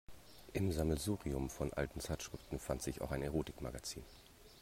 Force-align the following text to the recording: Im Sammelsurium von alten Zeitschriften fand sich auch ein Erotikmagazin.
Im 0.53 0.71
Sammelsurium 0.71 1.51
von 1.51 1.73
alten 1.73 1.99
Zeitschriften 1.99 2.57
fand 2.57 2.81
sich 2.81 3.01
auch 3.01 3.11
ein 3.11 3.21
Erotikmagazin. 3.21 4.01